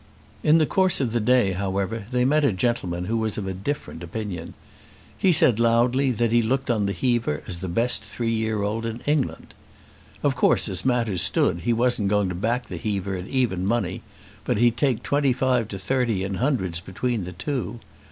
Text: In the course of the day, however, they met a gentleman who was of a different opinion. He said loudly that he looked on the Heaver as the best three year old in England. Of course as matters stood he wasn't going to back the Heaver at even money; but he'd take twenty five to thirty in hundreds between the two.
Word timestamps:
In 0.41 0.57
the 0.57 0.65
course 0.65 0.99
of 0.99 1.11
the 1.13 1.19
day, 1.19 1.51
however, 1.51 2.07
they 2.09 2.25
met 2.25 2.43
a 2.43 2.51
gentleman 2.51 3.05
who 3.05 3.15
was 3.17 3.37
of 3.37 3.45
a 3.45 3.53
different 3.53 4.01
opinion. 4.01 4.55
He 5.15 5.31
said 5.31 5.59
loudly 5.59 6.09
that 6.09 6.31
he 6.31 6.41
looked 6.41 6.71
on 6.71 6.87
the 6.87 6.91
Heaver 6.91 7.43
as 7.45 7.59
the 7.59 7.67
best 7.67 8.01
three 8.03 8.31
year 8.31 8.63
old 8.63 8.83
in 8.87 9.01
England. 9.01 9.53
Of 10.23 10.35
course 10.35 10.67
as 10.67 10.83
matters 10.83 11.21
stood 11.21 11.59
he 11.59 11.71
wasn't 11.73 12.07
going 12.07 12.29
to 12.29 12.33
back 12.33 12.65
the 12.65 12.77
Heaver 12.77 13.13
at 13.15 13.27
even 13.27 13.63
money; 13.63 14.01
but 14.43 14.57
he'd 14.57 14.75
take 14.75 15.03
twenty 15.03 15.33
five 15.33 15.67
to 15.67 15.77
thirty 15.77 16.23
in 16.23 16.33
hundreds 16.33 16.79
between 16.79 17.25
the 17.25 17.33
two. 17.33 17.79